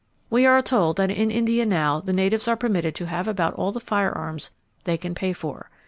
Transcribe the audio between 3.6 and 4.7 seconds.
the firearms